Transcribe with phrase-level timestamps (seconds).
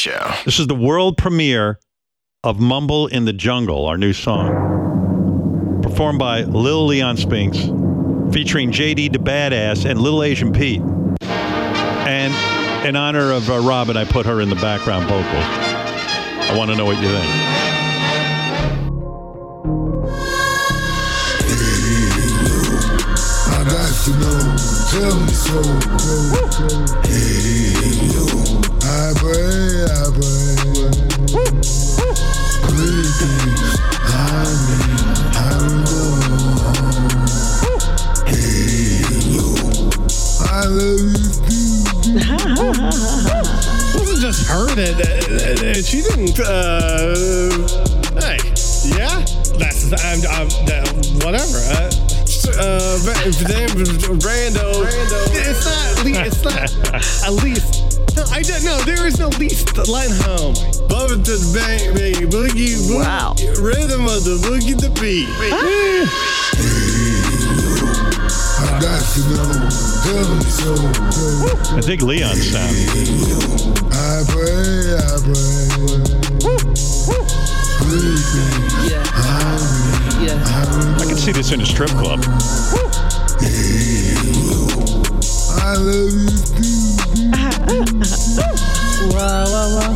[0.00, 0.32] Show.
[0.46, 1.78] This is the world premiere
[2.42, 5.80] of Mumble in the Jungle, our new song.
[5.82, 7.58] Performed by Lil Leon Spinks,
[8.32, 10.80] featuring JD the Badass and Little Asian Pete.
[11.20, 12.32] And
[12.88, 15.44] in honor of uh, Robin, I put her in the background vocals.
[16.48, 17.26] I want to know what you think.
[23.52, 24.56] I got to know,
[24.88, 25.60] tell me so.
[27.06, 27.79] Hey,
[40.70, 42.28] It
[43.96, 46.38] wasn't just her that, she didn't.
[46.38, 47.50] Uh,
[48.20, 48.38] hey,
[48.86, 49.18] yeah,
[49.58, 50.86] that's I'm, I'm that,
[51.24, 51.58] whatever.
[51.74, 51.90] Uh,
[52.58, 52.98] uh,
[53.38, 54.86] Brando, Brando.
[55.34, 56.26] It's not.
[56.26, 56.70] It's not.
[57.24, 58.00] At least.
[58.16, 58.78] No, I don't know.
[58.84, 60.54] There is no least line home.
[61.10, 62.98] It to the bang, bang, boogie, boogie.
[62.98, 63.34] Wow.
[63.60, 65.28] Rhythm of the boogie, the beat.
[65.40, 67.09] I
[71.76, 72.76] I dig Leon's sound.
[73.92, 75.60] I pray, I pray.
[78.88, 79.04] Yeah.
[79.14, 79.58] I
[80.22, 80.98] Yeah.
[80.98, 82.20] I can see this in a strip club.
[85.62, 86.28] I love you.
[89.12, 89.94] Wow, wow, wow.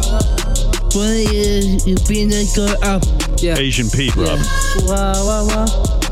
[0.94, 1.97] When you, you
[2.33, 3.03] a girl up.
[3.38, 3.56] Yeah.
[3.59, 4.38] Asian Pete, Rob.
[4.86, 6.03] Wow, wow, wow.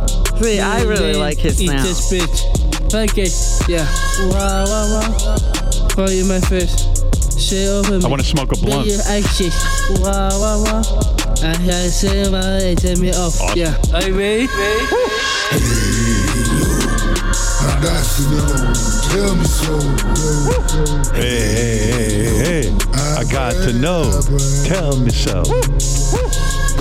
[0.43, 1.81] See, I really like his Eat sound.
[1.87, 2.45] this bitch.
[2.93, 3.29] Okay.
[3.73, 3.87] Yeah.
[4.31, 5.89] Wow, wow, wow.
[5.91, 6.75] Call you my face.
[7.43, 8.05] Say over me.
[8.05, 8.87] I want to smoke a Be blunt.
[8.89, 9.55] your anxious.
[10.01, 10.83] Wow, wow, wow.
[11.43, 13.41] I had say my way, take me off.
[13.41, 13.59] Awesome.
[13.59, 13.77] Yeah.
[13.95, 14.48] Are you?
[17.65, 18.73] I got to know,
[19.11, 21.13] tell me so.
[21.15, 22.77] Hey, hey, hey, hey, hey.
[23.19, 24.20] I got to know.
[24.65, 25.43] Tell me so.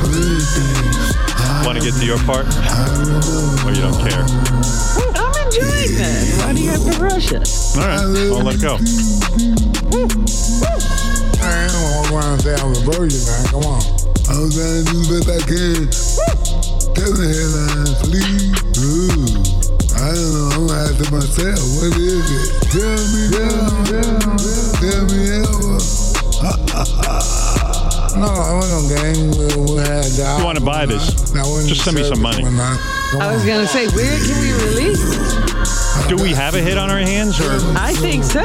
[0.01, 1.15] Great things
[1.65, 2.45] Want to get to your part?
[3.65, 4.25] Or you don't care?
[5.15, 6.41] I'm enjoying this.
[6.41, 7.47] Why do you have to rush it?
[7.77, 8.77] All right, I'll let it go.
[11.43, 13.45] I don't want to say I'm a virgin, man.
[13.49, 13.81] Come on.
[14.29, 15.89] I'm trying to do the best I can.
[16.95, 18.57] Tell me the headline, please.
[18.81, 19.61] Ooh.
[20.01, 20.49] I don't know.
[20.53, 21.61] I'm gonna ask myself.
[21.77, 22.49] What is it?
[22.73, 24.60] Tell me, tell me, tell me
[28.15, 29.31] no, I wasn't no game.
[29.65, 30.39] We, we had a job.
[30.39, 32.43] You wanna buy this, Now, just send me some money.
[32.45, 35.01] I- was gonna say, where can we release?
[36.07, 38.43] Do we have a hit on our hands, or I think so.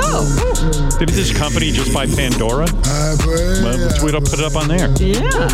[0.99, 2.67] did this company just buy Pandora?
[2.85, 3.63] I pray.
[3.63, 4.89] Well, let's we don't put it up on there.
[4.99, 5.49] Yeah.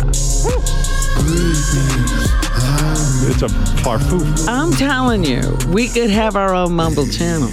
[3.25, 3.47] It's a
[3.81, 4.47] farfoof.
[4.47, 7.49] I'm telling you, we could have our own Mumble channel.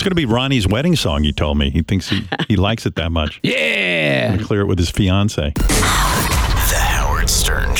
[0.00, 1.24] It's going to be Ronnie's wedding song.
[1.24, 3.38] He told me he thinks he, he likes it that much.
[3.42, 4.38] Yeah.
[4.38, 5.52] Clear it with his fiance.
[5.52, 7.76] The Howard Stern